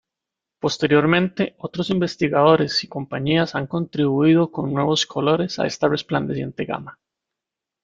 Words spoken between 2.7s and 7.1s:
y compañías han contribuido con nuevos colores a esta resplandeciente gama.